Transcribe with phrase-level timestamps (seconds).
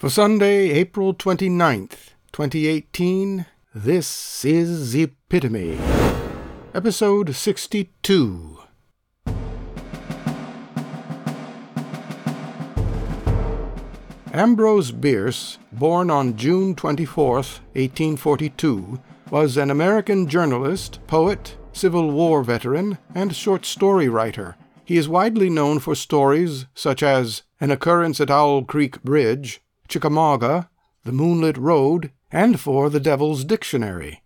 [0.00, 5.78] For Sunday, April 29th, 2018, this is Epitome,
[6.72, 8.60] episode 62.
[14.32, 18.98] Ambrose Bierce, born on June 24th, 1842,
[19.30, 24.56] was an American journalist, poet, Civil War veteran, and short story writer.
[24.82, 29.60] He is widely known for stories such as An Occurrence at Owl Creek Bridge,
[29.90, 30.70] Chickamauga,
[31.02, 34.22] The Moonlit Road, and for The Devil's Dictionary.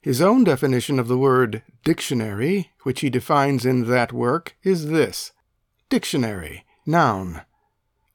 [0.00, 5.32] His own definition of the word dictionary, which he defines in that work, is this
[5.90, 7.42] Dictionary, noun,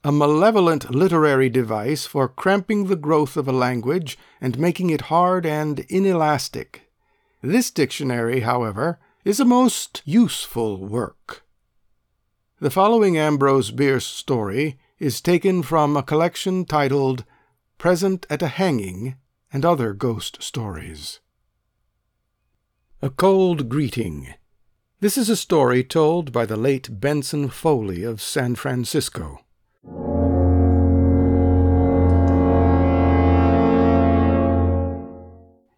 [0.03, 5.45] a malevolent literary device for cramping the growth of a language and making it hard
[5.45, 6.89] and inelastic.
[7.44, 11.45] This dictionary, however, is a most useful work.
[12.59, 17.23] The following Ambrose Bierce story is taken from a collection titled
[17.77, 19.16] Present at a Hanging
[19.52, 21.22] and Other Ghost Stories.
[23.02, 24.33] A Cold Greeting.
[25.00, 29.39] This is a story told by the late Benson Foley of San Francisco.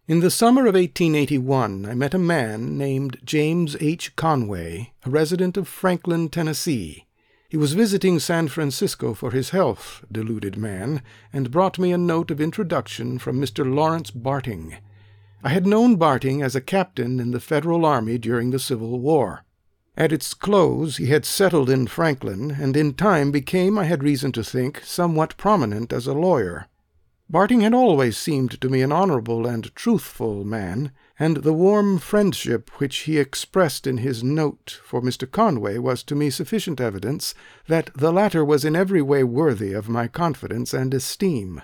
[0.08, 4.16] In the summer of 1881 I met a man named James H.
[4.16, 7.06] Conway, a resident of Franklin, Tennessee.
[7.52, 11.02] He was visiting San Francisco for his health, deluded man,
[11.34, 13.70] and brought me a note of introduction from Mr.
[13.70, 14.78] Lawrence Barting.
[15.44, 19.44] I had known Barting as a captain in the Federal army during the Civil War.
[19.98, 24.32] At its close he had settled in Franklin, and in time became, I had reason
[24.32, 26.68] to think, somewhat prominent as a lawyer.
[27.32, 32.68] Barting had always seemed to me an honorable and truthful man and the warm friendship
[32.78, 35.30] which he expressed in his note for Mr.
[35.30, 37.34] Conway was to me sufficient evidence
[37.68, 41.62] that the latter was in every way worthy of my confidence and esteem.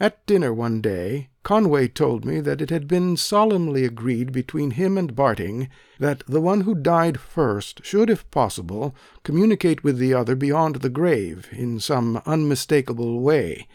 [0.00, 4.96] At dinner one day, Conway told me that it had been solemnly agreed between him
[4.96, 10.34] and Barting that the one who died first should, if possible, communicate with the other
[10.34, 13.68] beyond the grave in some unmistakable way.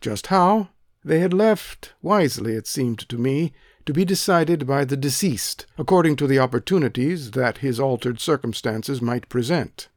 [0.00, 0.68] Just how,
[1.04, 3.52] they had left, wisely it seemed to me,
[3.86, 9.28] to be decided by the deceased, according to the opportunities that his altered circumstances might
[9.28, 9.88] present.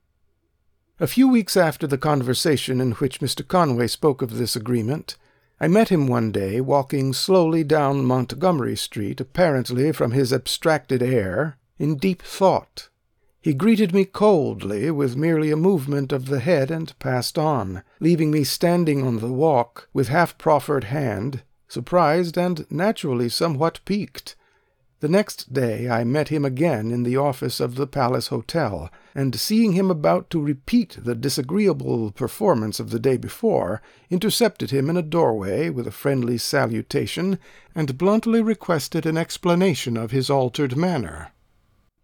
[1.00, 3.48] A few weeks after the conversation in which Mr.
[3.48, 5.18] Conway spoke of this agreement,
[5.60, 11.58] I met him one day walking slowly down Montgomery Street, apparently from his abstracted air,
[11.78, 12.90] in deep thought.
[13.44, 18.32] He greeted me coldly, with merely a movement of the head, and passed on, leaving
[18.32, 24.38] me standing on the walk, with half proffered hand, surprised and naturally somewhat piqued.
[25.02, 29.38] The next day I met him again in the office of the Palace Hotel, and
[29.38, 34.96] seeing him about to repeat the disagreeable performance of the day before, intercepted him in
[34.96, 37.38] a doorway with a friendly salutation,
[37.76, 41.34] and bluntly requested an explanation of his altered manner.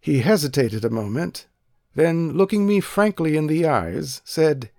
[0.00, 1.46] He hesitated a moment,
[1.94, 4.70] then, looking me frankly in the eyes, said,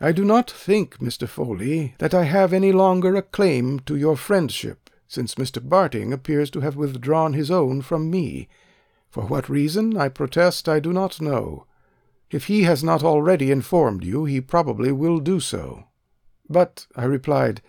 [0.00, 1.28] I do not think, Mr.
[1.28, 5.60] Foley, that I have any longer a claim to your friendship, since Mr.
[5.66, 8.48] Barting appears to have withdrawn his own from me.
[9.10, 11.66] For what reason, I protest I do not know.
[12.30, 15.84] If he has not already informed you, he probably will do so.
[16.48, 17.62] But, I replied,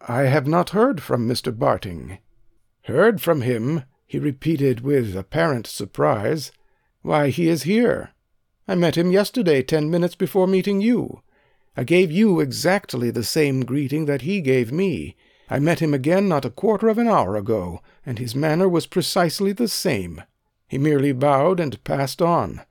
[0.00, 1.56] I have not heard from Mr.
[1.56, 2.18] Barting.
[2.82, 3.84] Heard from him?
[4.06, 6.52] He repeated with apparent surprise.
[7.02, 8.10] Why, he is here.
[8.66, 11.22] I met him yesterday, ten minutes before meeting you.
[11.76, 15.16] I gave you exactly the same greeting that he gave me.
[15.50, 18.86] I met him again not a quarter of an hour ago, and his manner was
[18.86, 20.22] precisely the same.
[20.68, 22.62] He merely bowed and passed on.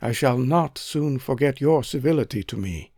[0.00, 2.92] I shall not soon forget your civility to me.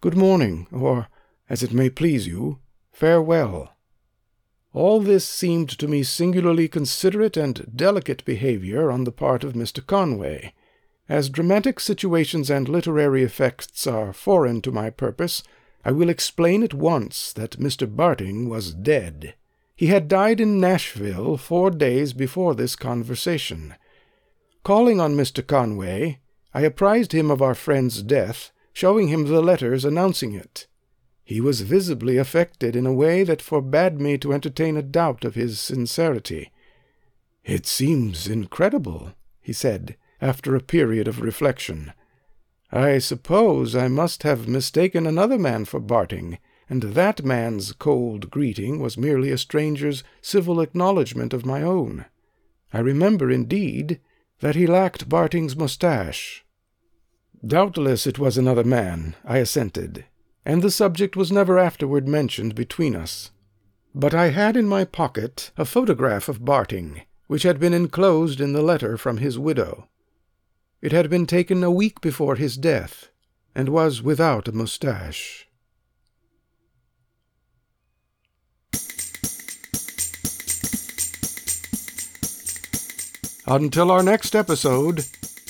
[0.00, 1.08] Good morning, or,
[1.48, 2.58] as it may please you,
[2.90, 3.75] farewell.
[4.76, 9.84] All this seemed to me singularly considerate and delicate behavior on the part of Mr.
[9.84, 10.52] Conway.
[11.08, 15.42] As dramatic situations and literary effects are foreign to my purpose,
[15.82, 17.86] I will explain at once that Mr.
[17.86, 19.34] Barting was dead.
[19.74, 23.76] He had died in Nashville four days before this conversation.
[24.62, 25.46] Calling on Mr.
[25.46, 26.20] Conway,
[26.52, 30.66] I apprised him of our friend's death, showing him the letters announcing it.
[31.26, 35.34] He was visibly affected in a way that forbade me to entertain a doubt of
[35.34, 36.52] his sincerity.
[37.44, 41.92] It seems incredible, he said after a period of reflection.
[42.70, 46.38] I suppose I must have mistaken another man for Barting,
[46.70, 52.04] and that man's cold greeting was merely a stranger's civil acknowledgment of my own.
[52.72, 53.98] I remember, indeed,
[54.38, 56.44] that he lacked Barting's moustache.
[57.44, 60.04] Doubtless it was another man, I assented.
[60.46, 63.32] And the subject was never afterward mentioned between us.
[63.92, 68.52] But I had in my pocket a photograph of Barting, which had been enclosed in
[68.52, 69.88] the letter from his widow.
[70.80, 73.08] It had been taken a week before his death,
[73.56, 75.48] and was without a moustache.
[83.48, 85.04] Until our next episode,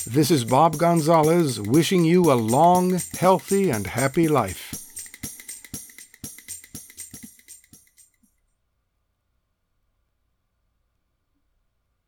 [0.06, 4.85] this is Bob Gonzalez wishing you a long, healthy, and happy life.